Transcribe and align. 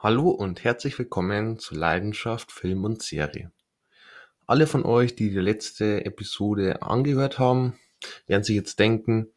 Hallo 0.00 0.30
und 0.30 0.62
herzlich 0.62 0.96
willkommen 0.96 1.58
zu 1.58 1.74
Leidenschaft 1.74 2.52
Film 2.52 2.84
und 2.84 3.02
Serie. 3.02 3.50
Alle 4.46 4.68
von 4.68 4.84
euch, 4.84 5.16
die 5.16 5.30
die 5.30 5.40
letzte 5.40 6.04
Episode 6.06 6.82
angehört 6.82 7.40
haben, 7.40 7.76
werden 8.28 8.44
sich 8.44 8.54
jetzt 8.54 8.78
denken, 8.78 9.32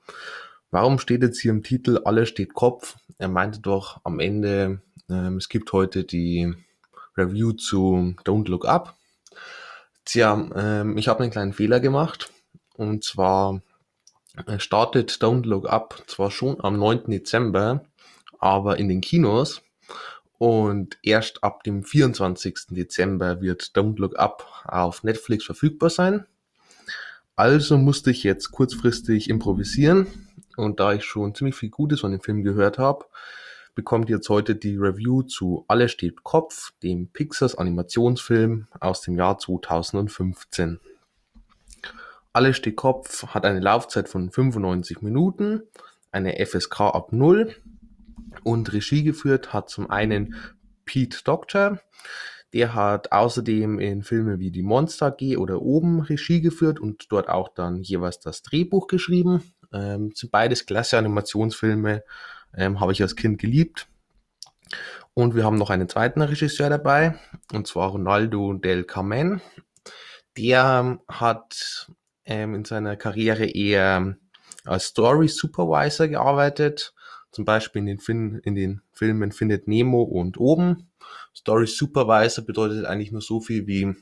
warum 0.70 1.00
steht 1.00 1.24
jetzt 1.24 1.40
hier 1.42 1.50
im 1.50 1.64
Titel 1.64 2.02
Alles 2.06 2.30
steht 2.30 2.54
Kopf? 2.54 2.98
Er 3.18 3.28
meinte 3.28 3.60
doch 3.60 4.02
am 4.04 4.20
Ende, 4.20 4.84
ähm, 5.10 5.38
es 5.38 5.50
gibt 5.50 5.74
heute 5.74 6.04
die 6.04 6.54
Review 7.18 7.54
zu 7.54 8.14
Don't 8.24 8.48
Look 8.48 8.68
Up. 8.68 8.96
Tja, 10.06 10.48
ähm, 10.54 10.96
ich 10.96 11.08
habe 11.08 11.24
einen 11.24 11.32
kleinen 11.32 11.54
Fehler 11.54 11.80
gemacht. 11.80 12.30
Und 12.76 13.04
zwar 13.04 13.64
äh, 14.46 14.60
startet 14.60 15.10
Don't 15.24 15.48
Look 15.48 15.68
Up 15.68 16.04
zwar 16.06 16.30
schon 16.30 16.64
am 16.64 16.78
9. 16.78 17.06
Dezember, 17.06 17.84
aber 18.38 18.78
in 18.78 18.90
den 18.90 19.02
Kinos 19.02 19.64
und 20.42 20.98
erst 21.04 21.44
ab 21.44 21.64
dem 21.66 21.84
24. 21.84 22.70
Dezember 22.72 23.42
wird 23.42 23.62
Don't 23.76 24.00
Look 24.00 24.18
Up 24.18 24.64
auf 24.66 25.04
Netflix 25.04 25.46
verfügbar 25.46 25.92
sein. 25.92 26.26
Also 27.36 27.78
musste 27.78 28.10
ich 28.10 28.24
jetzt 28.24 28.50
kurzfristig 28.50 29.30
improvisieren. 29.30 30.08
Und 30.58 30.80
da 30.80 30.94
ich 30.94 31.06
schon 31.06 31.36
ziemlich 31.36 31.54
viel 31.54 31.70
Gutes 31.70 32.00
von 32.00 32.10
dem 32.10 32.22
Film 32.22 32.42
gehört 32.42 32.80
habe, 32.80 33.06
bekommt 33.76 34.10
jetzt 34.10 34.30
heute 34.30 34.56
die 34.56 34.78
Review 34.78 35.22
zu 35.22 35.64
Alle 35.68 35.88
steht 35.88 36.24
Kopf, 36.24 36.74
dem 36.82 37.10
Pixars 37.10 37.54
Animationsfilm 37.54 38.66
aus 38.80 39.02
dem 39.02 39.18
Jahr 39.20 39.38
2015. 39.38 40.80
Alle 42.34 42.56
steht 42.56 42.78
Kopf 42.78 43.28
hat 43.28 43.46
eine 43.46 43.60
Laufzeit 43.60 44.10
von 44.10 44.32
95 44.32 45.04
Minuten, 45.04 45.62
eine 46.12 46.44
FSK 46.44 46.82
ab 46.82 47.14
0 47.14 47.56
und 48.44 48.72
Regie 48.74 49.04
geführt 49.04 49.54
hat 49.54 49.70
zum 49.70 49.90
einen 49.90 50.36
Pete 50.86 51.24
Doctor. 51.24 51.80
Der 52.54 52.74
hat 52.74 53.12
außerdem 53.12 53.80
in 53.80 54.04
Filmen 54.04 54.40
wie 54.40 54.52
Die 54.52 54.64
Monster 54.64 55.08
AG 55.08 55.38
oder 55.38 55.62
Oben 55.62 56.02
Regie 56.02 56.42
geführt 56.42 56.80
und 56.80 57.12
dort 57.12 57.30
auch 57.30 57.50
dann 57.50 57.82
jeweils 57.82 58.20
das 58.20 58.42
Drehbuch 58.42 58.88
geschrieben. 58.88 59.54
Ähm, 59.74 60.12
sind 60.14 60.32
beides 60.32 60.66
klasse 60.66 60.98
Animationsfilme, 60.98 62.04
ähm, 62.56 62.80
habe 62.82 62.92
ich 62.92 63.02
als 63.02 63.16
Kind 63.16 63.40
geliebt. 63.40 63.88
Und 65.14 65.36
wir 65.36 65.46
haben 65.46 65.58
noch 65.58 65.70
einen 65.70 65.90
zweiten 65.90 66.22
Regisseur 66.22 66.70
dabei, 66.70 67.16
und 67.54 67.68
zwar 67.68 67.90
Ronaldo 67.90 68.54
del 68.54 68.84
Carmen. 68.84 69.42
Der 70.38 71.00
hat 71.08 71.92
ähm, 72.26 72.56
in 72.56 72.66
seiner 72.66 72.96
Karriere 72.96 73.46
eher 73.46 74.16
als 74.66 74.86
Story 74.86 75.28
Supervisor 75.28 76.08
gearbeitet 76.08 76.94
zum 77.32 77.46
Beispiel 77.46 77.82
in 77.82 77.86
den, 77.86 78.00
fin 78.00 78.40
in 78.44 78.56
den 78.56 78.82
Filmen 78.92 79.32
Findet 79.32 79.68
Nemo 79.68 80.04
und 80.04 80.38
Oben. 80.40 80.90
Story 81.36 81.68
Supervisor 81.68 82.46
bedeutet 82.46 82.86
eigentlich 82.86 83.12
nur 83.12 83.22
so 83.22 83.40
viel 83.40 83.68
wie, 83.68 83.96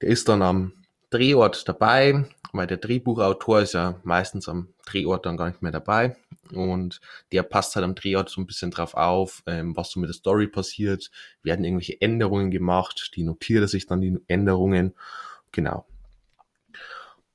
der 0.00 0.08
ist 0.08 0.28
dann 0.28 0.42
am 0.42 0.72
Drehort 1.10 1.68
dabei, 1.68 2.24
weil 2.52 2.66
der 2.66 2.78
Drehbuchautor 2.78 3.60
ist 3.60 3.74
ja 3.74 4.00
meistens 4.02 4.48
am 4.48 4.68
Drehort 4.86 5.26
dann 5.26 5.36
gar 5.36 5.48
nicht 5.48 5.62
mehr 5.62 5.72
dabei. 5.72 6.16
Und 6.52 7.00
der 7.30 7.42
passt 7.42 7.76
halt 7.76 7.84
am 7.84 7.94
Drehort 7.94 8.28
so 8.28 8.40
ein 8.40 8.46
bisschen 8.46 8.70
drauf 8.70 8.94
auf, 8.94 9.42
ähm, 9.46 9.76
was 9.76 9.90
so 9.90 10.00
mit 10.00 10.08
der 10.08 10.14
Story 10.14 10.48
passiert, 10.48 11.10
werden 11.42 11.64
irgendwelche 11.64 12.00
Änderungen 12.00 12.50
gemacht, 12.50 13.12
die 13.14 13.22
notiert 13.22 13.62
er 13.62 13.68
sich 13.68 13.86
dann 13.86 14.00
die 14.00 14.18
Änderungen, 14.26 14.94
genau. 15.52 15.86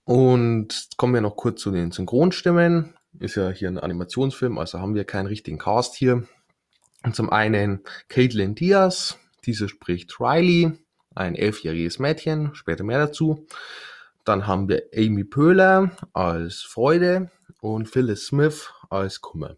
Und 0.03 0.89
kommen 0.97 1.13
wir 1.13 1.21
noch 1.21 1.35
kurz 1.35 1.61
zu 1.61 1.71
den 1.71 1.91
Synchronstimmen 1.91 2.96
ist 3.19 3.35
ja 3.35 3.49
hier 3.49 3.69
ein 3.69 3.79
Animationsfilm, 3.79 4.57
also 4.57 4.79
haben 4.79 4.95
wir 4.95 5.05
keinen 5.05 5.27
richtigen 5.27 5.57
Cast 5.57 5.95
hier. 5.95 6.27
Und 7.03 7.15
zum 7.15 7.29
einen 7.29 7.83
Caitlin 8.09 8.55
Diaz, 8.55 9.17
diese 9.45 9.69
spricht 9.69 10.19
Riley, 10.19 10.71
ein 11.15 11.35
elfjähriges 11.35 11.99
Mädchen, 11.99 12.53
später 12.53 12.83
mehr 12.83 12.99
dazu. 12.99 13.47
Dann 14.23 14.45
haben 14.45 14.67
wir 14.67 14.83
Amy 14.95 15.23
Pöhler 15.23 15.91
als 16.13 16.61
Freude 16.61 17.31
und 17.61 17.87
Phyllis 17.87 18.27
Smith 18.27 18.69
als 18.89 19.21
Kummer. 19.21 19.55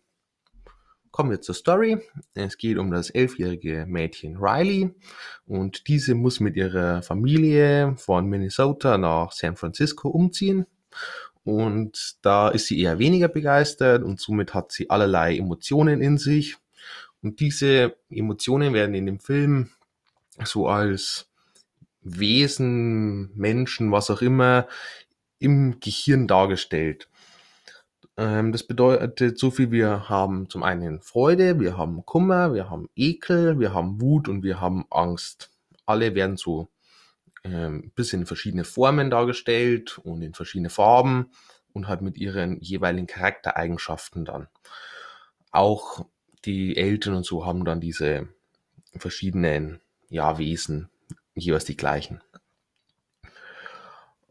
Kommen 1.12 1.32
wir 1.32 1.42
zur 1.42 1.56
Story. 1.56 2.02
Es 2.36 2.58
geht 2.58 2.78
um 2.78 2.92
das 2.92 3.10
elfjährige 3.10 3.86
Mädchen 3.88 4.38
Riley 4.38 4.94
und 5.46 5.88
diese 5.88 6.14
muss 6.14 6.40
mit 6.40 6.56
ihrer 6.56 7.02
Familie 7.02 7.96
von 7.98 8.28
Minnesota 8.28 8.98
nach 8.98 9.32
San 9.32 9.56
Francisco 9.56 10.10
umziehen 10.10 10.66
und 11.44 12.18
da 12.22 12.50
ist 12.50 12.68
sie 12.68 12.80
eher 12.82 13.00
weniger 13.00 13.28
begeistert 13.28 14.04
und 14.04 14.20
somit 14.20 14.54
hat 14.54 14.72
sie 14.72 14.90
allerlei 14.90 15.38
Emotionen 15.38 16.02
in 16.02 16.18
sich. 16.18 16.58
Und 17.22 17.40
diese 17.40 17.96
Emotionen 18.10 18.74
werden 18.74 18.96
in 18.96 19.06
dem 19.06 19.20
Film 19.20 19.70
so 20.44 20.68
als 20.68 21.28
Wesen, 22.02 23.36
Menschen, 23.36 23.92
was 23.92 24.10
auch 24.10 24.22
immer, 24.22 24.68
im 25.40 25.80
Gehirn 25.80 26.28
dargestellt. 26.28 27.10
Ähm, 28.18 28.52
das 28.52 28.64
bedeutet 28.64 29.38
so 29.40 29.52
viel, 29.52 29.72
wir 29.72 30.10
haben 30.10 30.50
zum 30.50 30.64
einen 30.64 31.02
Freude, 31.02 31.60
wir 31.60 31.78
haben 31.78 32.06
Kummer, 32.06 32.54
wir 32.54 32.70
haben 32.70 32.90
Ekel, 32.96 33.60
wir 33.60 33.74
haben 33.74 34.02
Wut 34.02 34.28
und 34.28 34.44
wir 34.44 34.60
haben 34.62 34.86
Angst. 34.90 35.50
Alle 35.86 36.16
werden 36.16 36.38
so 36.38 36.68
ähm, 37.44 37.92
bisschen 37.96 38.22
in 38.22 38.28
verschiedene 38.28 38.64
Formen 38.64 39.10
dargestellt 39.10 39.98
und 40.00 40.22
in 40.22 40.34
verschiedene 40.34 40.70
Farben 40.70 41.32
und 41.74 41.88
halt 41.88 42.02
mit 42.02 42.18
ihren 42.18 42.60
jeweiligen 42.60 43.08
Charaktereigenschaften 43.08 44.26
dann. 44.26 44.48
Auch 45.52 46.06
die 46.46 46.78
Eltern 46.78 47.16
und 47.16 47.26
so 47.26 47.46
haben 47.46 47.66
dann 47.66 47.82
diese 47.82 48.28
verschiedenen 48.96 49.80
ja, 50.10 50.38
Wesen, 50.38 50.90
jeweils 51.36 51.66
die 51.66 51.78
gleichen. 51.78 52.22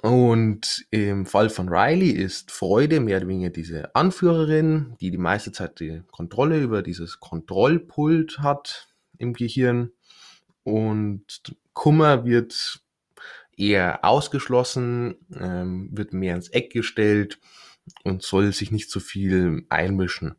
Und 0.00 0.86
im 0.90 1.26
Fall 1.26 1.50
von 1.50 1.69
Riley 1.69 2.10
ist 2.10 2.52
Freude 2.52 3.00
mehr 3.00 3.19
oder 3.19 3.28
weniger 3.28 3.50
diese 3.50 3.94
Anführerin, 3.96 4.96
die 5.00 5.10
die 5.10 5.19
meiste 5.19 5.50
Zeit 5.50 5.80
die 5.80 6.02
Kontrolle 6.12 6.60
über 6.60 6.82
dieses 6.82 7.19
Kontrollpult 7.19 8.38
hat 8.38 8.88
im 9.19 9.32
Gehirn. 9.32 9.90
Und 10.62 11.56
Kummer 11.72 12.25
wird 12.25 12.80
eher 13.58 14.04
ausgeschlossen, 14.04 15.16
ähm, 15.34 15.91
wird 15.92 16.12
mehr 16.12 16.34
ins 16.34 16.48
Eck 16.48 16.72
gestellt 16.72 17.38
und 18.04 18.22
soll 18.22 18.52
sich 18.52 18.70
nicht 18.70 18.91
so 18.91 19.00
viel 19.00 19.64
einmischen. 19.69 20.36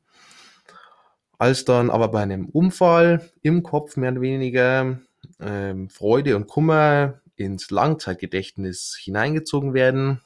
Als 1.38 1.66
dann 1.66 1.90
aber 1.90 2.10
bei 2.10 2.22
einem 2.22 2.48
Unfall 2.50 3.32
im 3.42 3.64
Kopf 3.64 3.96
mehr 3.96 4.12
oder 4.12 4.22
weniger 4.22 5.00
ähm, 5.40 5.90
Freude 5.90 6.36
und 6.36 6.48
Kummer 6.48 7.22
ins 7.36 7.72
Langzeitgedächtnis 7.72 8.98
hineingezogen 9.02 9.74
werden, 9.74 10.22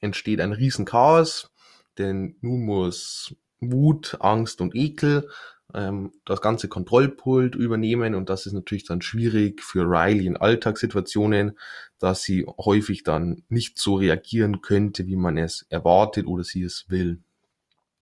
entsteht 0.00 0.40
ein 0.40 0.52
Riesenchaos, 0.52 1.50
denn 1.98 2.36
nun 2.40 2.64
muss 2.64 3.34
Wut, 3.60 4.16
Angst 4.20 4.60
und 4.60 4.74
Ekel 4.74 5.28
ähm, 5.74 6.12
das 6.24 6.40
ganze 6.40 6.68
Kontrollpult 6.68 7.54
übernehmen 7.54 8.14
und 8.14 8.30
das 8.30 8.46
ist 8.46 8.52
natürlich 8.52 8.84
dann 8.84 9.02
schwierig 9.02 9.62
für 9.62 9.82
Riley 9.82 10.26
in 10.26 10.36
Alltagssituationen, 10.36 11.58
dass 11.98 12.22
sie 12.22 12.46
häufig 12.46 13.04
dann 13.04 13.42
nicht 13.48 13.78
so 13.78 13.96
reagieren 13.96 14.60
könnte, 14.60 15.06
wie 15.06 15.16
man 15.16 15.38
es 15.38 15.66
erwartet 15.68 16.26
oder 16.26 16.44
sie 16.44 16.62
es 16.62 16.86
will. 16.88 17.20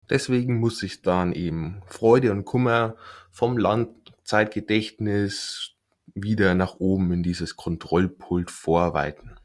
Deswegen 0.09 0.59
muss 0.59 0.79
sich 0.79 1.01
dann 1.01 1.33
eben 1.33 1.81
Freude 1.85 2.31
und 2.31 2.45
Kummer 2.45 2.95
vom 3.31 3.57
Langzeitgedächtnis 3.57 5.73
wieder 6.15 6.55
nach 6.55 6.79
oben 6.79 7.13
in 7.13 7.23
dieses 7.23 7.55
Kontrollpult 7.55 8.49
vorarbeiten. 8.49 9.38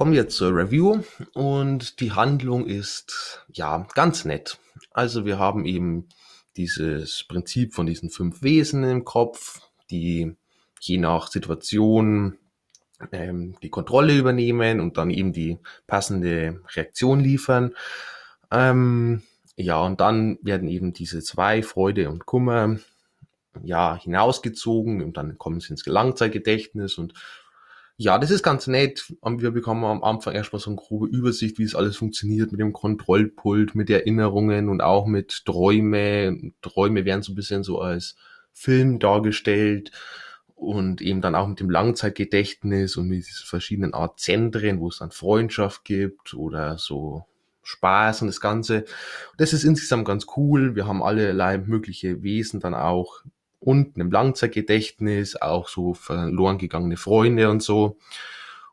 Kommen 0.00 0.14
wir 0.14 0.30
zur 0.30 0.56
Review 0.56 1.02
und 1.34 2.00
die 2.00 2.12
Handlung 2.12 2.64
ist 2.64 3.44
ja 3.52 3.86
ganz 3.94 4.24
nett. 4.24 4.58
Also 4.92 5.26
wir 5.26 5.38
haben 5.38 5.66
eben 5.66 6.08
dieses 6.56 7.24
Prinzip 7.28 7.74
von 7.74 7.84
diesen 7.84 8.08
fünf 8.08 8.40
Wesen 8.40 8.82
im 8.82 9.04
Kopf, 9.04 9.60
die 9.90 10.36
je 10.80 10.96
nach 10.96 11.26
Situation 11.26 12.38
ähm, 13.12 13.56
die 13.62 13.68
Kontrolle 13.68 14.16
übernehmen 14.16 14.80
und 14.80 14.96
dann 14.96 15.10
eben 15.10 15.34
die 15.34 15.58
passende 15.86 16.62
Reaktion 16.74 17.20
liefern. 17.20 17.74
Ähm, 18.50 19.22
ja, 19.56 19.82
und 19.82 20.00
dann 20.00 20.38
werden 20.40 20.70
eben 20.70 20.94
diese 20.94 21.20
zwei, 21.20 21.62
Freude 21.62 22.08
und 22.08 22.24
Kummer, 22.24 22.78
ja, 23.62 23.98
hinausgezogen 24.00 25.02
und 25.02 25.18
dann 25.18 25.36
kommen 25.36 25.60
sie 25.60 25.72
ins 25.72 25.84
Langzeitgedächtnis 25.84 26.96
und 26.96 27.12
ja, 28.02 28.16
das 28.16 28.30
ist 28.30 28.42
ganz 28.42 28.66
nett. 28.66 29.12
Wir 29.22 29.50
bekommen 29.50 29.84
am 29.84 30.02
Anfang 30.02 30.32
erstmal 30.32 30.58
so 30.58 30.70
eine 30.70 30.78
grobe 30.78 31.06
Übersicht, 31.06 31.58
wie 31.58 31.64
es 31.64 31.74
alles 31.74 31.98
funktioniert 31.98 32.50
mit 32.50 32.58
dem 32.58 32.72
Kontrollpult, 32.72 33.74
mit 33.74 33.90
Erinnerungen 33.90 34.70
und 34.70 34.80
auch 34.80 35.04
mit 35.04 35.44
Träume. 35.44 36.50
Träume 36.62 37.04
werden 37.04 37.20
so 37.20 37.32
ein 37.32 37.34
bisschen 37.34 37.62
so 37.62 37.78
als 37.78 38.16
Film 38.54 39.00
dargestellt 39.00 39.92
und 40.54 41.02
eben 41.02 41.20
dann 41.20 41.34
auch 41.34 41.46
mit 41.46 41.60
dem 41.60 41.68
Langzeitgedächtnis 41.68 42.96
und 42.96 43.06
mit 43.06 43.18
diesen 43.18 43.44
verschiedenen 43.46 43.92
Art 43.92 44.18
Zentren, 44.18 44.80
wo 44.80 44.88
es 44.88 45.00
dann 45.00 45.10
Freundschaft 45.10 45.84
gibt 45.84 46.32
oder 46.32 46.78
so 46.78 47.26
Spaß 47.64 48.22
und 48.22 48.28
das 48.28 48.40
Ganze. 48.40 48.86
Das 49.36 49.52
ist 49.52 49.64
insgesamt 49.64 50.06
ganz 50.06 50.24
cool. 50.38 50.74
Wir 50.74 50.86
haben 50.86 51.02
allerlei 51.02 51.58
mögliche 51.58 52.22
Wesen 52.22 52.60
dann 52.60 52.72
auch 52.72 53.20
unten 53.60 54.00
im 54.00 54.10
Langzeitgedächtnis, 54.10 55.36
auch 55.36 55.68
so 55.68 55.94
verloren 55.94 56.58
gegangene 56.58 56.96
Freunde 56.96 57.50
und 57.50 57.62
so. 57.62 57.98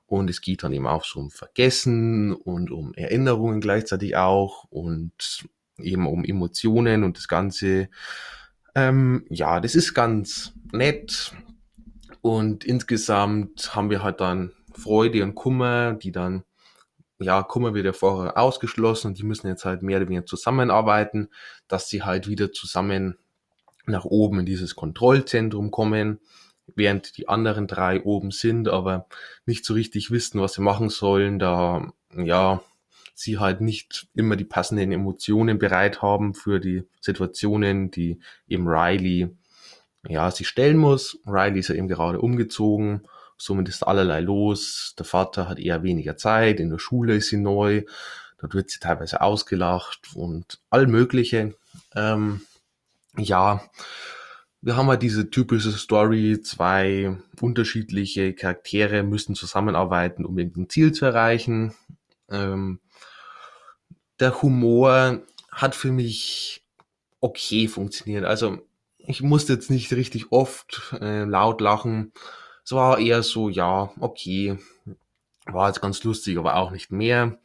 Und 0.07 0.29
es 0.29 0.39
geht 0.39 0.63
dann 0.63 0.71
eben 0.71 0.87
auch 0.87 1.03
so 1.03 1.19
um 1.19 1.29
Vergessen 1.29 2.33
und 2.33 2.71
um 2.71 2.93
Erinnerungen 2.93 3.59
gleichzeitig 3.59 4.15
auch 4.15 4.63
und 4.69 5.45
eben 5.77 6.07
um 6.07 6.23
Emotionen 6.23 7.03
und 7.03 7.17
das 7.17 7.27
Ganze. 7.27 7.89
Ähm, 8.73 9.25
ja, 9.29 9.59
das 9.59 9.75
ist 9.75 9.93
ganz 9.93 10.53
nett. 10.71 11.33
Und 12.21 12.63
insgesamt 12.63 13.75
haben 13.75 13.89
wir 13.89 14.01
halt 14.01 14.21
dann 14.21 14.53
Freude 14.73 15.23
und 15.23 15.35
Kummer, 15.35 15.93
die 15.93 16.13
dann, 16.13 16.43
ja, 17.19 17.43
Kummer 17.43 17.73
wird 17.73 17.85
ja 17.85 17.93
vorher 17.93 18.37
ausgeschlossen 18.37 19.07
und 19.07 19.17
die 19.17 19.23
müssen 19.23 19.47
jetzt 19.47 19.65
halt 19.65 19.81
mehr 19.81 19.97
oder 19.97 20.07
weniger 20.07 20.25
zusammenarbeiten, 20.25 21.29
dass 21.67 21.89
sie 21.89 22.03
halt 22.03 22.27
wieder 22.27 22.51
zusammen 22.51 23.17
nach 23.87 24.05
oben 24.05 24.39
in 24.39 24.45
dieses 24.45 24.75
Kontrollzentrum 24.75 25.71
kommen, 25.71 26.19
während 26.75 27.17
die 27.17 27.29
anderen 27.29 27.67
drei 27.67 28.03
oben 28.03 28.31
sind, 28.31 28.67
aber 28.67 29.07
nicht 29.45 29.65
so 29.65 29.73
richtig 29.73 30.11
wissen, 30.11 30.41
was 30.41 30.53
sie 30.53 30.61
machen 30.61 30.89
sollen, 30.89 31.39
da, 31.39 31.91
ja, 32.15 32.61
sie 33.15 33.39
halt 33.39 33.61
nicht 33.61 34.07
immer 34.13 34.35
die 34.35 34.45
passenden 34.45 34.91
Emotionen 34.91 35.57
bereit 35.57 36.01
haben 36.01 36.35
für 36.35 36.59
die 36.59 36.83
Situationen, 37.01 37.89
die 37.89 38.19
eben 38.47 38.67
Riley, 38.67 39.35
ja, 40.07 40.29
sie 40.29 40.45
stellen 40.45 40.77
muss. 40.77 41.19
Riley 41.25 41.59
ist 41.59 41.69
ja 41.69 41.75
eben 41.75 41.87
gerade 41.87 42.21
umgezogen, 42.21 43.07
somit 43.37 43.69
ist 43.69 43.83
allerlei 43.83 44.19
los. 44.19 44.93
Der 44.99 45.05
Vater 45.05 45.49
hat 45.49 45.57
eher 45.57 45.81
weniger 45.81 46.15
Zeit, 46.15 46.59
in 46.59 46.69
der 46.69 46.77
Schule 46.77 47.15
ist 47.15 47.29
sie 47.29 47.37
neu, 47.37 47.83
dort 48.39 48.53
wird 48.53 48.69
sie 48.69 48.79
teilweise 48.79 49.21
ausgelacht 49.21 50.01
und 50.13 50.59
all 50.69 50.85
mögliche. 50.85 51.55
Ähm, 51.95 52.41
ja, 53.17 53.61
wir 54.61 54.75
haben 54.75 54.87
halt 54.87 55.01
diese 55.01 55.29
typische 55.29 55.71
Story, 55.71 56.41
zwei 56.41 57.17
unterschiedliche 57.39 58.33
Charaktere 58.33 59.03
müssen 59.03 59.35
zusammenarbeiten, 59.35 60.25
um 60.25 60.37
irgendein 60.37 60.69
Ziel 60.69 60.91
zu 60.91 61.05
erreichen. 61.05 61.73
Ähm, 62.29 62.79
der 64.19 64.41
Humor 64.41 65.21
hat 65.51 65.75
für 65.75 65.91
mich 65.91 66.65
okay 67.19 67.67
funktioniert. 67.67 68.25
Also 68.25 68.59
ich 68.97 69.21
musste 69.21 69.53
jetzt 69.53 69.69
nicht 69.69 69.93
richtig 69.93 70.31
oft 70.31 70.95
äh, 70.99 71.23
laut 71.23 71.61
lachen. 71.61 72.11
Es 72.65 72.71
war 72.71 72.99
eher 72.99 73.23
so, 73.23 73.49
ja, 73.49 73.91
okay, 73.99 74.57
war 75.45 75.67
jetzt 75.67 75.81
ganz 75.81 76.03
lustig, 76.03 76.37
aber 76.37 76.55
auch 76.55 76.71
nicht 76.71 76.91
mehr. 76.91 77.39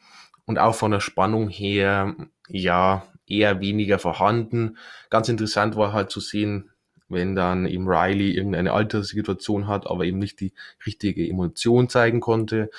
Und 0.45 0.59
auch 0.59 0.75
von 0.75 0.91
der 0.91 1.01
Spannung 1.01 1.49
her, 1.49 2.17
ja, 2.49 3.07
eher 3.27 3.61
weniger 3.61 3.99
vorhanden. 3.99 4.79
Ganz 5.11 5.29
interessant 5.29 5.77
war 5.77 5.93
halt 5.93 6.11
zu 6.11 6.21
sehen, 6.21 6.71
wenn 7.09 7.35
dann 7.35 7.67
eben 7.67 7.89
Riley 7.89 8.33
irgendeine 8.33 8.73
Alterssituation 8.73 9.67
hat, 9.67 9.87
aber 9.87 10.05
eben 10.05 10.19
nicht 10.19 10.41
die 10.41 10.53
richtige 10.87 11.29
Emotion 11.29 11.89
zeigen 11.89 12.21
konnte. 12.21 12.71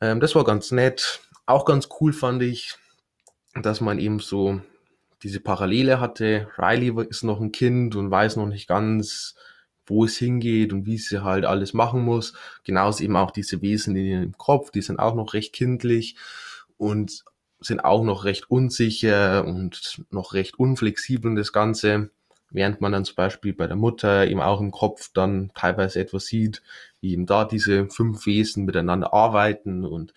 Ähm, 0.00 0.20
das 0.20 0.34
war 0.34 0.44
ganz 0.44 0.70
nett. 0.70 1.20
Auch 1.46 1.64
ganz 1.64 1.88
cool 2.00 2.12
fand 2.12 2.42
ich, 2.42 2.76
dass 3.54 3.80
man 3.80 3.98
eben 3.98 4.20
so 4.20 4.60
diese 5.22 5.40
Parallele 5.40 6.00
hatte. 6.00 6.48
Riley 6.58 7.06
ist 7.08 7.24
noch 7.24 7.40
ein 7.40 7.52
Kind 7.52 7.96
und 7.96 8.10
weiß 8.10 8.36
noch 8.36 8.46
nicht 8.46 8.68
ganz, 8.68 9.34
wo 9.86 10.04
es 10.04 10.16
hingeht 10.16 10.72
und 10.72 10.86
wie 10.86 10.98
sie 10.98 11.22
halt 11.22 11.44
alles 11.44 11.74
machen 11.74 12.02
muss. 12.02 12.34
Genauso 12.64 13.02
eben 13.02 13.16
auch 13.16 13.30
diese 13.30 13.62
Wesen 13.62 13.96
in 13.96 14.04
ihrem 14.04 14.38
Kopf, 14.38 14.70
die 14.70 14.82
sind 14.82 14.98
auch 14.98 15.14
noch 15.14 15.34
recht 15.34 15.52
kindlich 15.52 16.16
und 16.76 17.24
sind 17.64 17.84
auch 17.84 18.02
noch 18.04 18.24
recht 18.24 18.50
unsicher 18.50 19.44
und 19.44 20.02
noch 20.10 20.32
recht 20.34 20.58
unflexibel 20.58 21.30
in 21.30 21.36
das 21.36 21.52
Ganze. 21.52 22.10
Während 22.50 22.80
man 22.80 22.92
dann 22.92 23.04
zum 23.04 23.16
Beispiel 23.16 23.52
bei 23.52 23.66
der 23.66 23.76
Mutter 23.76 24.26
eben 24.26 24.40
auch 24.40 24.60
im 24.60 24.70
Kopf 24.70 25.10
dann 25.12 25.50
teilweise 25.54 26.00
etwas 26.00 26.26
sieht, 26.26 26.62
wie 27.00 27.12
eben 27.12 27.26
da 27.26 27.44
diese 27.44 27.88
fünf 27.88 28.26
Wesen 28.26 28.64
miteinander 28.64 29.12
arbeiten 29.12 29.84
und 29.84 30.14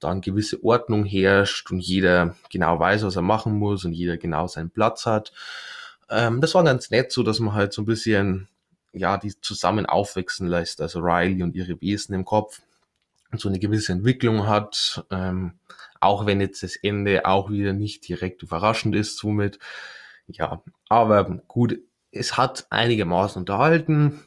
dann 0.00 0.20
gewisse 0.20 0.62
Ordnung 0.62 1.04
herrscht 1.04 1.70
und 1.70 1.80
jeder 1.80 2.36
genau 2.50 2.78
weiß, 2.78 3.04
was 3.04 3.16
er 3.16 3.22
machen 3.22 3.58
muss 3.58 3.84
und 3.84 3.92
jeder 3.92 4.16
genau 4.16 4.46
seinen 4.46 4.70
Platz 4.70 5.06
hat. 5.06 5.32
Ähm, 6.10 6.40
das 6.40 6.54
war 6.54 6.64
ganz 6.64 6.90
nett, 6.90 7.10
so 7.12 7.22
dass 7.22 7.40
man 7.40 7.54
halt 7.54 7.72
so 7.72 7.82
ein 7.82 7.86
bisschen, 7.86 8.48
ja, 8.92 9.16
die 9.16 9.40
zusammen 9.40 9.86
aufwachsen 9.86 10.46
lässt, 10.46 10.80
also 10.80 11.00
Riley 11.00 11.42
und 11.42 11.54
ihre 11.54 11.80
Wesen 11.80 12.14
im 12.14 12.24
Kopf 12.24 12.60
so 13.32 13.48
eine 13.48 13.58
gewisse 13.58 13.92
Entwicklung 13.92 14.46
hat. 14.46 15.04
Ähm, 15.10 15.58
auch 16.00 16.26
wenn 16.26 16.40
jetzt 16.40 16.62
das 16.62 16.76
Ende 16.76 17.26
auch 17.26 17.50
wieder 17.50 17.72
nicht 17.72 18.08
direkt 18.08 18.42
überraschend 18.42 18.94
ist, 18.94 19.18
somit. 19.18 19.58
Ja, 20.26 20.62
aber 20.88 21.24
gut, 21.48 21.78
es 22.10 22.36
hat 22.36 22.66
einigermaßen 22.70 23.40
unterhalten. 23.40 24.20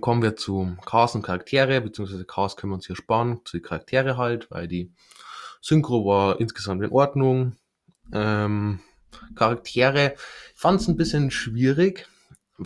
Kommen 0.00 0.22
wir 0.22 0.36
zu 0.36 0.76
Cast 0.86 1.16
und 1.16 1.22
Charaktere, 1.22 1.80
beziehungsweise 1.80 2.24
Cast 2.24 2.56
können 2.56 2.72
wir 2.72 2.76
uns 2.76 2.86
hier 2.86 2.96
sparen, 2.96 3.40
zu 3.44 3.58
den 3.58 3.64
Charaktere 3.64 4.16
halt, 4.16 4.50
weil 4.50 4.66
die 4.66 4.90
Synchro 5.60 6.06
war 6.06 6.40
insgesamt 6.40 6.82
in 6.82 6.90
Ordnung. 6.90 7.56
Ähm, 8.12 8.80
Charaktere, 9.34 10.14
ich 10.14 10.60
fand 10.60 10.80
es 10.80 10.88
ein 10.88 10.96
bisschen 10.96 11.30
schwierig, 11.30 12.08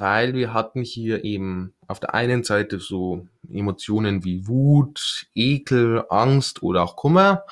weil 0.00 0.34
wir 0.34 0.52
hatten 0.52 0.82
hier 0.82 1.24
eben 1.24 1.74
auf 1.86 2.00
der 2.00 2.14
einen 2.14 2.44
Seite 2.44 2.78
so 2.78 3.26
Emotionen 3.50 4.24
wie 4.24 4.46
Wut, 4.46 5.26
Ekel, 5.34 6.04
Angst 6.08 6.62
oder 6.62 6.82
auch 6.82 6.96
Kummer. 6.96 7.44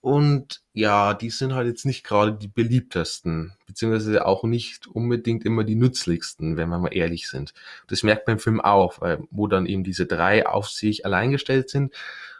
Und 0.00 0.62
ja, 0.74 1.14
die 1.14 1.30
sind 1.30 1.54
halt 1.54 1.66
jetzt 1.66 1.86
nicht 1.86 2.04
gerade 2.04 2.34
die 2.34 2.48
beliebtesten, 2.48 3.54
beziehungsweise 3.66 4.26
auch 4.26 4.44
nicht 4.44 4.86
unbedingt 4.86 5.46
immer 5.46 5.64
die 5.64 5.76
nützlichsten, 5.76 6.58
wenn 6.58 6.68
wir 6.68 6.78
mal 6.78 6.94
ehrlich 6.94 7.28
sind. 7.28 7.54
Das 7.88 8.02
merkt 8.02 8.26
man 8.26 8.36
im 8.36 8.40
Film 8.40 8.60
auch, 8.60 9.00
weil, 9.00 9.26
wo 9.30 9.46
dann 9.46 9.64
eben 9.64 9.82
diese 9.82 10.04
drei 10.04 10.46
auf 10.46 10.68
sich 10.68 11.06
allein 11.06 11.30
gestellt 11.30 11.70
sind, 11.70 11.94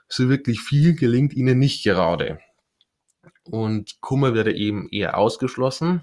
so 0.08 0.28
wirklich 0.28 0.60
viel 0.60 0.94
gelingt 0.94 1.32
ihnen 1.32 1.58
nicht 1.58 1.82
gerade. 1.82 2.38
Und 3.44 4.00
Kummer 4.00 4.34
wird 4.34 4.48
eben 4.48 4.88
eher 4.90 5.16
ausgeschlossen, 5.16 6.02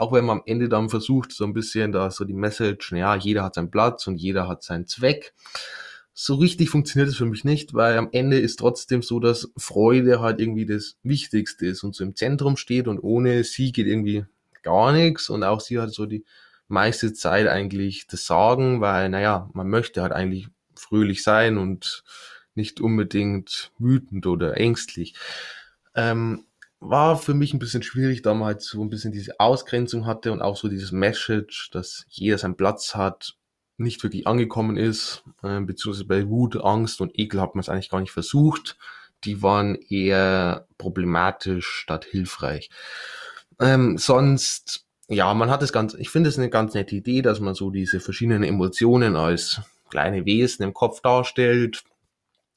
auch 0.00 0.12
wenn 0.12 0.24
man 0.24 0.38
am 0.38 0.44
Ende 0.46 0.68
dann 0.68 0.88
versucht, 0.88 1.32
so 1.32 1.44
ein 1.44 1.52
bisschen 1.52 1.92
da 1.92 2.10
so 2.10 2.24
die 2.24 2.34
Message, 2.34 2.92
ja, 2.92 3.14
jeder 3.16 3.44
hat 3.44 3.54
seinen 3.54 3.70
Platz 3.70 4.06
und 4.06 4.16
jeder 4.16 4.48
hat 4.48 4.62
seinen 4.62 4.86
Zweck 4.86 5.34
so 6.22 6.34
richtig 6.34 6.68
funktioniert 6.68 7.08
es 7.08 7.16
für 7.16 7.24
mich 7.24 7.44
nicht, 7.44 7.72
weil 7.72 7.96
am 7.96 8.10
Ende 8.12 8.38
ist 8.38 8.58
trotzdem 8.58 9.00
so, 9.00 9.20
dass 9.20 9.50
Freude 9.56 10.20
halt 10.20 10.38
irgendwie 10.38 10.66
das 10.66 10.96
Wichtigste 11.02 11.64
ist 11.64 11.82
und 11.82 11.94
so 11.94 12.04
im 12.04 12.14
Zentrum 12.14 12.58
steht 12.58 12.88
und 12.88 12.98
ohne 12.98 13.42
sie 13.42 13.72
geht 13.72 13.86
irgendwie 13.86 14.26
gar 14.62 14.92
nichts 14.92 15.30
und 15.30 15.44
auch 15.44 15.60
sie 15.60 15.78
hat 15.78 15.94
so 15.94 16.04
die 16.04 16.26
meiste 16.68 17.14
Zeit 17.14 17.48
eigentlich 17.48 18.06
das 18.06 18.26
Sagen, 18.26 18.82
weil, 18.82 19.08
naja, 19.08 19.48
man 19.54 19.68
möchte 19.68 20.02
halt 20.02 20.12
eigentlich 20.12 20.48
fröhlich 20.74 21.22
sein 21.22 21.56
und 21.56 22.04
nicht 22.54 22.82
unbedingt 22.82 23.72
wütend 23.78 24.26
oder 24.26 24.58
ängstlich. 24.58 25.14
Ähm, 25.94 26.44
war 26.80 27.18
für 27.18 27.34
mich 27.34 27.52
ein 27.52 27.58
bisschen 27.58 27.82
schwierig, 27.82 28.22
da 28.22 28.32
man 28.32 28.46
halt 28.46 28.62
so 28.62 28.82
ein 28.82 28.88
bisschen 28.88 29.12
diese 29.12 29.38
Ausgrenzung 29.38 30.06
hatte 30.06 30.32
und 30.32 30.40
auch 30.40 30.56
so 30.56 30.68
dieses 30.68 30.92
Message, 30.92 31.70
dass 31.70 32.06
jeder 32.08 32.38
seinen 32.38 32.56
Platz 32.56 32.94
hat 32.94 33.36
nicht 33.76 34.02
wirklich 34.02 34.26
angekommen 34.26 34.76
ist, 34.76 35.22
äh, 35.42 35.60
beziehungsweise 35.60 36.06
bei 36.06 36.28
Wut, 36.28 36.62
Angst 36.62 37.00
und 37.00 37.18
Ekel 37.18 37.40
hat 37.40 37.54
man 37.54 37.60
es 37.60 37.68
eigentlich 37.68 37.90
gar 37.90 38.00
nicht 38.00 38.12
versucht. 38.12 38.76
Die 39.24 39.42
waren 39.42 39.74
eher 39.74 40.66
problematisch 40.78 41.66
statt 41.66 42.04
hilfreich. 42.04 42.70
Ähm, 43.58 43.98
sonst, 43.98 44.86
ja, 45.08 45.32
man 45.34 45.50
hat 45.50 45.62
es 45.62 45.72
ganz, 45.72 45.94
ich 45.94 46.10
finde 46.10 46.30
es 46.30 46.38
eine 46.38 46.50
ganz 46.50 46.74
nette 46.74 46.96
Idee, 46.96 47.20
dass 47.20 47.40
man 47.40 47.54
so 47.54 47.70
diese 47.70 48.00
verschiedenen 48.00 48.42
Emotionen 48.42 49.16
als 49.16 49.60
kleine 49.90 50.24
Wesen 50.24 50.62
im 50.62 50.72
Kopf 50.72 51.00
darstellt 51.02 51.84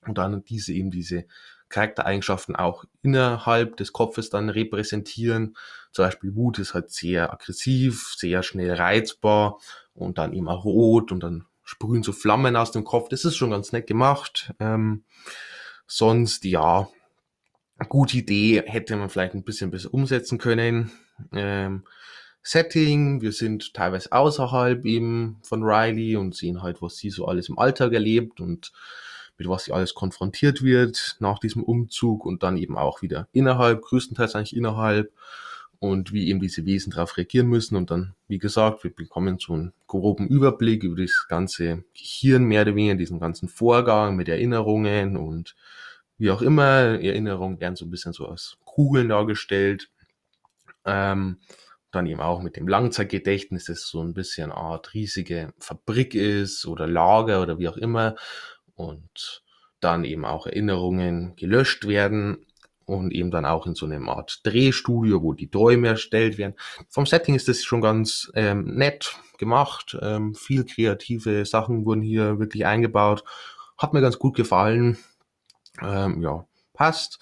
und 0.05 0.17
dann 0.17 0.43
diese 0.45 0.73
eben 0.73 0.91
diese 0.91 1.25
Charaktereigenschaften 1.73 2.55
auch 2.55 2.85
innerhalb 3.01 3.77
des 3.77 3.93
Kopfes 3.93 4.29
dann 4.29 4.49
repräsentieren. 4.49 5.57
Zum 5.91 6.05
Beispiel 6.05 6.35
Wut 6.35 6.59
ist 6.59 6.73
halt 6.73 6.91
sehr 6.91 7.33
aggressiv, 7.33 8.13
sehr 8.17 8.43
schnell 8.43 8.73
reizbar 8.73 9.59
und 9.93 10.17
dann 10.17 10.33
immer 10.33 10.53
rot 10.53 11.11
und 11.11 11.21
dann 11.21 11.45
sprühen 11.63 12.03
so 12.03 12.11
Flammen 12.11 12.55
aus 12.55 12.71
dem 12.71 12.83
Kopf. 12.83 13.09
Das 13.09 13.25
ist 13.25 13.35
schon 13.35 13.51
ganz 13.51 13.71
nett 13.71 13.87
gemacht. 13.87 14.53
Ähm, 14.59 15.03
sonst, 15.87 16.45
ja, 16.45 16.87
gute 17.89 18.17
Idee, 18.17 18.63
hätte 18.65 18.95
man 18.95 19.09
vielleicht 19.09 19.33
ein 19.33 19.43
bisschen 19.43 19.71
besser 19.71 19.93
umsetzen 19.93 20.37
können. 20.37 20.91
Ähm, 21.31 21.83
Setting, 22.43 23.21
wir 23.21 23.31
sind 23.31 23.73
teilweise 23.73 24.11
außerhalb 24.11 24.85
eben 24.85 25.39
von 25.43 25.63
Riley 25.63 26.17
und 26.17 26.35
sehen 26.35 26.61
halt, 26.61 26.81
was 26.81 26.97
sie 26.97 27.09
so 27.09 27.25
alles 27.25 27.49
im 27.49 27.57
Alltag 27.57 27.93
erlebt 27.93 28.41
und 28.41 28.73
mit 29.37 29.47
was 29.47 29.65
sie 29.65 29.73
alles 29.73 29.93
konfrontiert 29.93 30.63
wird 30.63 31.17
nach 31.19 31.39
diesem 31.39 31.63
Umzug 31.63 32.25
und 32.25 32.43
dann 32.43 32.57
eben 32.57 32.77
auch 32.77 33.01
wieder 33.01 33.27
innerhalb, 33.31 33.81
größtenteils 33.81 34.35
eigentlich 34.35 34.55
innerhalb 34.55 35.11
und 35.83 36.13
wie 36.13 36.29
eben 36.29 36.39
diese 36.39 36.65
Wesen 36.65 36.91
darauf 36.91 37.17
reagieren 37.17 37.47
müssen. 37.47 37.75
Und 37.75 37.91
dann, 37.91 38.15
wie 38.29 38.37
gesagt, 38.37 38.85
wir 38.85 38.95
bekommen 38.95 39.37
so 39.37 39.53
einen 39.53 39.73
groben 39.85 40.27
Überblick 40.29 40.83
über 40.83 41.01
das 41.01 41.25
ganze 41.27 41.83
Gehirn, 41.93 42.45
mehr 42.45 42.61
oder 42.61 42.75
weniger 42.75 42.95
diesen 42.95 43.19
ganzen 43.19 43.49
Vorgang 43.49 44.15
mit 44.15 44.29
Erinnerungen 44.29 45.17
und 45.17 45.55
wie 46.17 46.31
auch 46.31 46.41
immer. 46.41 47.01
Erinnerungen 47.01 47.59
werden 47.59 47.75
so 47.75 47.83
ein 47.83 47.91
bisschen 47.91 48.13
so 48.13 48.27
als 48.27 48.57
Kugeln 48.63 49.09
dargestellt. 49.09 49.89
Ähm, 50.85 51.39
dann 51.91 52.07
eben 52.07 52.21
auch 52.21 52.41
mit 52.41 52.55
dem 52.55 52.67
Langzeitgedächtnis, 52.67 53.65
das 53.65 53.85
so 53.87 54.01
ein 54.01 54.13
bisschen 54.13 54.51
eine 54.51 54.59
Art 54.59 54.93
riesige 54.93 55.53
Fabrik 55.59 56.15
ist 56.15 56.65
oder 56.65 56.87
Lager 56.87 57.41
oder 57.41 57.59
wie 57.59 57.67
auch 57.67 57.77
immer. 57.77 58.15
Und 58.75 59.43
dann 59.79 60.05
eben 60.05 60.25
auch 60.25 60.47
Erinnerungen 60.47 61.35
gelöscht 61.35 61.87
werden 61.87 62.45
und 62.85 63.11
eben 63.11 63.31
dann 63.31 63.45
auch 63.45 63.65
in 63.65 63.75
so 63.75 63.85
einer 63.85 64.07
Art 64.09 64.41
Drehstudio, 64.43 65.21
wo 65.21 65.33
die 65.33 65.49
Träume 65.49 65.89
erstellt 65.89 66.37
werden. 66.37 66.55
Vom 66.89 67.05
Setting 67.05 67.35
ist 67.35 67.47
das 67.47 67.63
schon 67.63 67.81
ganz 67.81 68.31
ähm, 68.35 68.75
nett 68.75 69.15
gemacht. 69.37 69.97
Ähm, 70.01 70.35
viel 70.35 70.65
kreative 70.65 71.45
Sachen 71.45 71.85
wurden 71.85 72.01
hier 72.01 72.39
wirklich 72.39 72.65
eingebaut. 72.65 73.23
Hat 73.77 73.93
mir 73.93 74.01
ganz 74.01 74.19
gut 74.19 74.35
gefallen. 74.35 74.97
Ähm, 75.81 76.21
ja, 76.21 76.45
passt. 76.73 77.19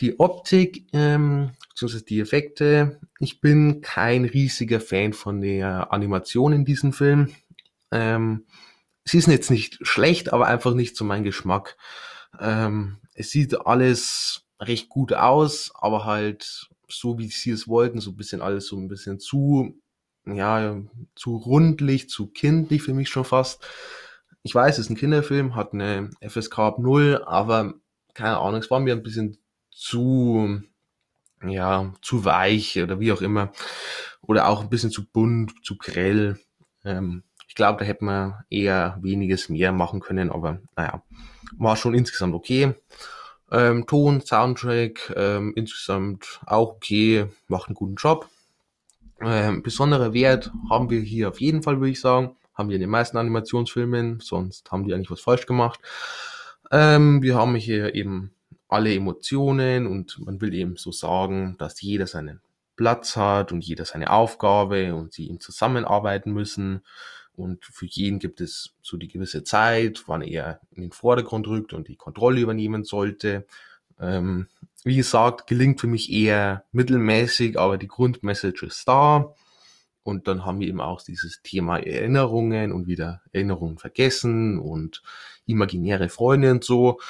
Die 0.00 0.18
Optik, 0.18 0.86
ähm, 0.92 1.52
beziehungsweise 1.68 2.04
die 2.04 2.20
Effekte. 2.20 3.00
Ich 3.18 3.40
bin 3.40 3.82
kein 3.82 4.24
riesiger 4.24 4.80
Fan 4.80 5.12
von 5.12 5.42
der 5.42 5.92
Animation 5.92 6.54
in 6.54 6.64
diesem 6.64 6.92
Film. 6.92 7.34
Ähm, 7.90 8.46
sie 9.10 9.18
ist 9.18 9.26
jetzt 9.28 9.50
nicht 9.50 9.78
schlecht, 9.82 10.32
aber 10.32 10.46
einfach 10.46 10.74
nicht 10.74 10.96
zu 10.96 11.04
meinem 11.04 11.24
Geschmack. 11.24 11.76
Ähm, 12.38 12.98
es 13.14 13.30
sieht 13.30 13.66
alles 13.66 14.46
recht 14.60 14.88
gut 14.88 15.12
aus, 15.12 15.72
aber 15.74 16.04
halt 16.04 16.68
so, 16.88 17.18
wie 17.18 17.28
sie 17.28 17.50
es 17.50 17.68
wollten, 17.68 18.00
so 18.00 18.10
ein 18.10 18.16
bisschen 18.16 18.40
alles 18.40 18.66
so 18.66 18.76
ein 18.76 18.88
bisschen 18.88 19.18
zu, 19.18 19.80
ja, 20.26 20.80
zu 21.14 21.36
rundlich, 21.36 22.08
zu 22.08 22.28
kindlich 22.28 22.82
für 22.82 22.94
mich 22.94 23.08
schon 23.08 23.24
fast. 23.24 23.66
Ich 24.42 24.54
weiß, 24.54 24.78
es 24.78 24.86
ist 24.86 24.90
ein 24.90 24.96
Kinderfilm, 24.96 25.54
hat 25.54 25.72
eine 25.72 26.10
FSK 26.20 26.58
ab 26.58 26.78
0, 26.78 27.22
aber 27.26 27.74
keine 28.14 28.38
Ahnung, 28.38 28.60
es 28.60 28.70
war 28.70 28.80
mir 28.80 28.94
ein 28.94 29.02
bisschen 29.02 29.38
zu, 29.70 30.62
ja, 31.44 31.92
zu 32.02 32.24
weich 32.24 32.80
oder 32.82 33.00
wie 33.00 33.12
auch 33.12 33.22
immer. 33.22 33.52
Oder 34.22 34.48
auch 34.48 34.62
ein 34.62 34.70
bisschen 34.70 34.90
zu 34.90 35.06
bunt, 35.06 35.52
zu 35.64 35.76
grell. 35.76 36.38
Ähm, 36.84 37.22
ich 37.50 37.56
glaube, 37.56 37.80
da 37.80 37.84
hätte 37.84 38.04
man 38.04 38.44
eher 38.48 38.96
weniges 39.02 39.48
mehr 39.48 39.72
machen 39.72 39.98
können, 39.98 40.30
aber 40.30 40.60
naja, 40.76 41.02
war 41.58 41.74
schon 41.74 41.94
insgesamt 41.94 42.32
okay. 42.32 42.74
Ähm, 43.50 43.88
Ton, 43.88 44.20
Soundtrack, 44.20 45.12
ähm, 45.16 45.52
insgesamt 45.56 46.40
auch 46.46 46.76
okay, 46.76 47.26
macht 47.48 47.66
einen 47.66 47.74
guten 47.74 47.96
Job. 47.96 48.28
Ähm, 49.20 49.64
besonderer 49.64 50.14
Wert 50.14 50.52
haben 50.70 50.90
wir 50.90 51.00
hier 51.00 51.26
auf 51.26 51.40
jeden 51.40 51.64
Fall, 51.64 51.80
würde 51.80 51.90
ich 51.90 52.00
sagen. 52.00 52.36
Haben 52.54 52.68
wir 52.68 52.76
in 52.76 52.82
den 52.82 52.90
meisten 52.90 53.16
Animationsfilmen, 53.16 54.20
sonst 54.20 54.70
haben 54.70 54.84
die 54.84 54.94
eigentlich 54.94 55.10
was 55.10 55.20
falsch 55.20 55.46
gemacht. 55.46 55.80
Ähm, 56.70 57.20
wir 57.20 57.34
haben 57.34 57.56
hier 57.56 57.96
eben 57.96 58.30
alle 58.68 58.94
Emotionen 58.94 59.88
und 59.88 60.24
man 60.24 60.40
will 60.40 60.54
eben 60.54 60.76
so 60.76 60.92
sagen, 60.92 61.56
dass 61.58 61.80
jeder 61.80 62.06
seinen 62.06 62.42
Platz 62.76 63.16
hat 63.16 63.50
und 63.50 63.64
jeder 63.64 63.86
seine 63.86 64.10
Aufgabe 64.10 64.94
und 64.94 65.12
sie 65.12 65.26
ihm 65.26 65.40
zusammenarbeiten 65.40 66.32
müssen. 66.32 66.82
Und 67.40 67.64
für 67.64 67.86
jeden 67.86 68.18
gibt 68.18 68.40
es 68.40 68.74
so 68.82 68.96
die 68.96 69.08
gewisse 69.08 69.42
Zeit, 69.44 70.04
wann 70.06 70.22
er 70.22 70.60
in 70.70 70.82
den 70.82 70.92
Vordergrund 70.92 71.46
rückt 71.48 71.72
und 71.72 71.88
die 71.88 71.96
Kontrolle 71.96 72.40
übernehmen 72.40 72.84
sollte. 72.84 73.46
Ähm, 73.98 74.48
wie 74.84 74.96
gesagt, 74.96 75.46
gelingt 75.46 75.80
für 75.80 75.86
mich 75.86 76.12
eher 76.12 76.64
mittelmäßig, 76.72 77.58
aber 77.58 77.78
die 77.78 77.88
Grundmessage 77.88 78.66
ist 78.66 78.86
da. 78.86 79.34
Und 80.02 80.28
dann 80.28 80.44
haben 80.44 80.60
wir 80.60 80.68
eben 80.68 80.80
auch 80.80 81.02
dieses 81.02 81.42
Thema 81.42 81.78
Erinnerungen 81.78 82.72
und 82.72 82.86
wieder 82.86 83.22
Erinnerungen 83.32 83.78
vergessen 83.78 84.58
und 84.58 85.02
imaginäre 85.46 86.08
Freunde 86.08 86.50
und 86.50 86.64
so. 86.64 87.00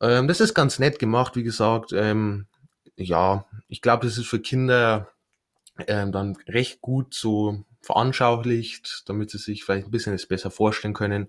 Ähm, 0.00 0.26
das 0.28 0.40
ist 0.40 0.54
ganz 0.54 0.78
nett 0.78 0.98
gemacht, 0.98 1.36
wie 1.36 1.44
gesagt. 1.44 1.92
Ähm, 1.92 2.46
ja, 2.96 3.46
ich 3.68 3.80
glaube, 3.80 4.06
das 4.06 4.18
ist 4.18 4.26
für 4.26 4.40
Kinder 4.40 5.08
ähm, 5.86 6.12
dann 6.12 6.36
recht 6.48 6.80
gut 6.80 7.14
so 7.14 7.64
veranschaulicht, 7.80 9.02
damit 9.06 9.30
sie 9.30 9.38
sich 9.38 9.64
vielleicht 9.64 9.86
ein 9.86 9.90
bisschen 9.90 10.12
das 10.12 10.26
besser 10.26 10.50
vorstellen 10.50 10.94
können. 10.94 11.28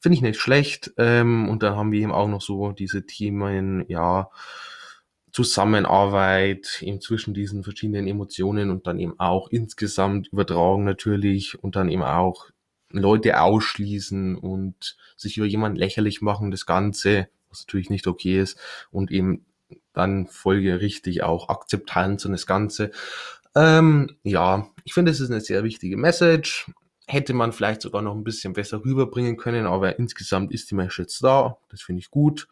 Finde 0.00 0.16
ich 0.16 0.22
nicht 0.22 0.40
schlecht. 0.40 0.92
Ähm, 0.98 1.48
und 1.48 1.62
dann 1.62 1.76
haben 1.76 1.92
wir 1.92 2.00
eben 2.00 2.12
auch 2.12 2.28
noch 2.28 2.42
so 2.42 2.72
diese 2.72 3.06
Themen, 3.06 3.84
ja, 3.88 4.30
Zusammenarbeit 5.34 6.80
eben 6.82 7.00
zwischen 7.00 7.34
diesen 7.34 7.64
verschiedenen 7.64 8.06
Emotionen 8.06 8.70
und 8.70 8.86
dann 8.86 9.00
eben 9.00 9.18
auch 9.18 9.48
insgesamt 9.48 10.28
übertragen 10.28 10.84
natürlich 10.84 11.60
und 11.60 11.74
dann 11.74 11.88
eben 11.88 12.04
auch 12.04 12.50
Leute 12.90 13.40
ausschließen 13.40 14.36
und 14.36 14.96
sich 15.16 15.36
über 15.36 15.46
jemanden 15.46 15.76
lächerlich 15.76 16.22
machen, 16.22 16.52
das 16.52 16.66
Ganze, 16.66 17.28
was 17.48 17.62
natürlich 17.62 17.90
nicht 17.90 18.06
okay 18.06 18.40
ist 18.40 18.60
und 18.92 19.10
eben 19.10 19.44
dann 19.92 20.28
folgerichtig 20.28 21.24
auch 21.24 21.48
Akzeptanz 21.48 22.24
und 22.24 22.32
das 22.32 22.46
Ganze. 22.46 22.92
Ähm, 23.54 24.16
ja, 24.22 24.68
ich 24.84 24.94
finde, 24.94 25.12
es 25.12 25.20
ist 25.20 25.30
eine 25.30 25.40
sehr 25.40 25.64
wichtige 25.64 25.96
Message. 25.96 26.70
Hätte 27.06 27.34
man 27.34 27.52
vielleicht 27.52 27.82
sogar 27.82 28.02
noch 28.02 28.14
ein 28.14 28.24
bisschen 28.24 28.54
besser 28.54 28.84
rüberbringen 28.84 29.36
können, 29.36 29.66
aber 29.66 29.98
insgesamt 29.98 30.52
ist 30.52 30.70
die 30.70 30.74
Message 30.74 31.00
jetzt 31.00 31.22
da. 31.22 31.58
Das 31.68 31.82
finde 31.82 32.00
ich 32.00 32.10
gut. 32.10 32.48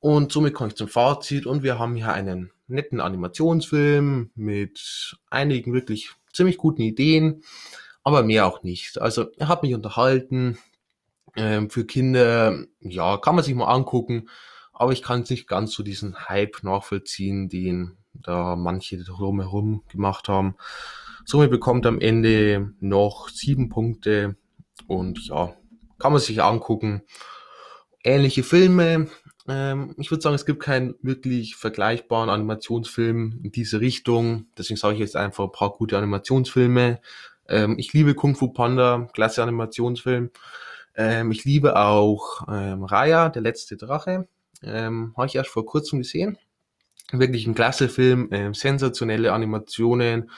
Und 0.00 0.32
somit 0.32 0.54
komme 0.54 0.68
ich 0.68 0.76
zum 0.76 0.88
Fazit 0.88 1.46
und 1.46 1.62
wir 1.62 1.78
haben 1.78 1.94
hier 1.94 2.12
einen 2.12 2.50
netten 2.66 3.00
Animationsfilm 3.00 4.30
mit 4.34 5.16
einigen 5.28 5.72
wirklich 5.74 6.10
ziemlich 6.32 6.56
guten 6.56 6.82
Ideen, 6.82 7.42
aber 8.02 8.22
mehr 8.22 8.46
auch 8.46 8.62
nicht. 8.62 9.00
Also 9.00 9.26
er 9.36 9.48
hat 9.48 9.62
mich 9.62 9.74
unterhalten. 9.74 10.58
Ähm, 11.36 11.70
für 11.70 11.84
Kinder, 11.84 12.64
ja, 12.80 13.16
kann 13.18 13.36
man 13.36 13.44
sich 13.44 13.54
mal 13.54 13.72
angucken, 13.72 14.28
aber 14.72 14.92
ich 14.92 15.02
kann 15.02 15.24
nicht 15.28 15.46
ganz 15.46 15.72
so 15.72 15.84
diesen 15.84 16.28
Hype 16.28 16.64
nachvollziehen, 16.64 17.48
den 17.48 17.98
da 18.14 18.56
manche 18.56 19.02
drumherum 19.02 19.82
gemacht 19.88 20.28
haben. 20.28 20.56
Somit 21.24 21.50
bekommt 21.50 21.86
am 21.86 22.00
Ende 22.00 22.72
noch 22.80 23.28
sieben 23.28 23.68
Punkte 23.68 24.36
und 24.86 25.28
ja, 25.28 25.54
kann 25.98 26.12
man 26.12 26.20
sich 26.20 26.42
angucken. 26.42 27.02
Ähnliche 28.02 28.42
Filme. 28.42 29.08
Ähm, 29.46 29.94
ich 29.98 30.10
würde 30.10 30.22
sagen, 30.22 30.34
es 30.34 30.46
gibt 30.46 30.62
keinen 30.62 30.94
wirklich 31.02 31.56
vergleichbaren 31.56 32.30
Animationsfilm 32.30 33.40
in 33.42 33.52
diese 33.52 33.80
Richtung. 33.80 34.46
Deswegen 34.56 34.78
sage 34.78 34.94
ich 34.94 35.00
jetzt 35.00 35.16
einfach 35.16 35.44
ein 35.44 35.52
paar 35.52 35.70
gute 35.70 35.98
Animationsfilme. 35.98 37.00
Ähm, 37.48 37.78
ich 37.78 37.92
liebe 37.92 38.14
Kung 38.14 38.34
Fu 38.34 38.48
Panda, 38.48 39.08
klasse 39.12 39.42
Animationsfilm. 39.42 40.30
Ähm, 40.96 41.30
ich 41.30 41.44
liebe 41.44 41.76
auch 41.76 42.42
ähm, 42.48 42.84
Raya, 42.84 43.28
der 43.28 43.42
letzte 43.42 43.76
Drache. 43.76 44.26
Ähm, 44.62 45.14
Habe 45.16 45.26
ich 45.26 45.36
erst 45.36 45.50
vor 45.50 45.66
kurzem 45.66 45.98
gesehen 46.00 46.38
wirklich 47.12 47.46
ein 47.46 47.54
klasse 47.54 47.88
Film, 47.88 48.30
äh, 48.32 48.52
sensationelle 48.54 49.32
Animationen, 49.32 50.30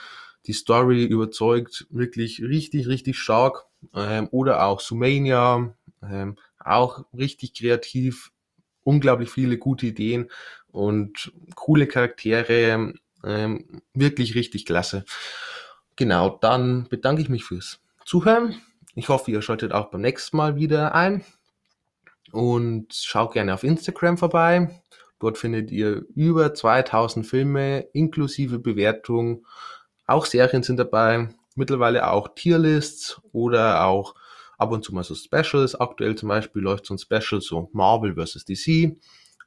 die 0.45 0.53
Story 0.53 1.05
überzeugt 1.05 1.87
wirklich 1.89 2.41
richtig, 2.41 2.87
richtig 2.87 3.17
stark. 3.17 3.65
Ähm, 3.95 4.27
oder 4.31 4.65
auch 4.65 4.79
Sumania, 4.79 5.75
ähm, 6.01 6.37
auch 6.59 7.05
richtig 7.17 7.53
kreativ, 7.53 8.31
unglaublich 8.83 9.29
viele 9.29 9.57
gute 9.57 9.87
Ideen 9.87 10.29
und 10.71 11.31
coole 11.55 11.87
Charaktere, 11.87 12.93
ähm, 13.23 13.81
wirklich 13.93 14.35
richtig 14.35 14.65
klasse. 14.65 15.05
Genau, 15.95 16.37
dann 16.41 16.87
bedanke 16.89 17.21
ich 17.21 17.29
mich 17.29 17.43
fürs 17.43 17.79
Zuhören. 18.05 18.55
Ich 18.95 19.09
hoffe, 19.09 19.31
ihr 19.31 19.41
schaltet 19.41 19.71
auch 19.71 19.89
beim 19.91 20.01
nächsten 20.01 20.37
Mal 20.37 20.55
wieder 20.55 20.95
ein 20.95 21.23
und 22.31 22.93
schaut 22.93 23.33
gerne 23.33 23.53
auf 23.53 23.63
Instagram 23.63 24.17
vorbei. 24.17 24.81
Dort 25.23 25.37
findet 25.37 25.71
ihr 25.71 26.03
über 26.15 26.53
2000 26.53 27.25
Filme 27.25 27.87
inklusive 27.93 28.59
Bewertung. 28.59 29.45
Auch 30.05 30.25
Serien 30.25 30.63
sind 30.63 30.75
dabei, 30.75 31.29
mittlerweile 31.55 32.09
auch 32.09 32.35
Tierlists 32.35 33.21
oder 33.31 33.85
auch 33.85 34.15
ab 34.57 34.73
und 34.73 34.83
zu 34.83 34.93
mal 34.93 35.05
so 35.05 35.15
Specials. 35.15 35.75
Aktuell 35.75 36.15
zum 36.15 36.27
Beispiel 36.27 36.61
läuft 36.61 36.87
so 36.87 36.93
ein 36.93 36.97
Special 36.97 37.39
so 37.39 37.69
Marvel 37.71 38.15
vs. 38.15 38.43
DC. 38.43 38.97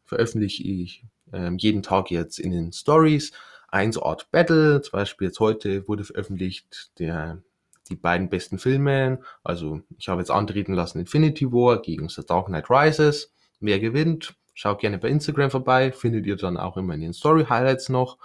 Veröffentliche 0.06 0.62
ich 0.62 1.04
äh, 1.30 1.50
jeden 1.59 1.83
Tag 1.83 2.11
jetzt 2.11 2.38
in 2.38 2.52
den 2.52 2.73
Stories. 2.73 3.33
Eins 3.68 3.99
Art 3.99 4.30
Battle, 4.30 4.80
zum 4.80 4.92
Beispiel 4.92 5.28
jetzt 5.28 5.40
heute 5.40 5.87
wurde 5.88 6.04
veröffentlicht 6.04 6.99
der, 6.99 7.42
die 7.90 7.97
beiden 7.97 8.30
besten 8.30 8.56
Filme. 8.56 9.21
Also 9.45 9.83
ich 9.99 10.09
habe 10.09 10.23
jetzt 10.23 10.30
antreten 10.30 10.73
lassen 10.73 11.00
Infinity 11.00 11.52
War 11.52 11.83
gegen 11.83 12.09
The 12.09 12.25
Dark 12.25 12.47
Knight 12.47 12.71
Rises. 12.71 13.30
Wer 13.61 13.78
gewinnt? 13.78 14.35
Schaut 14.58 14.78
gerne 14.78 14.96
bei 14.96 15.08
Instagram 15.08 15.50
vorbei, 15.50 15.92
findet 15.92 16.25
ihr 16.25 16.36
dann 16.36 16.56
auch 16.56 16.78
immer 16.78 16.94
in 16.94 17.02
den 17.02 17.12
Story 17.12 17.44
Highlights 17.44 17.90
noch. 17.90 18.16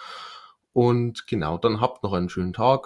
Und 0.72 1.28
genau, 1.28 1.58
dann 1.58 1.82
habt 1.82 2.04
noch 2.04 2.14
einen 2.14 2.30
schönen 2.30 2.54
Tag. 2.54 2.80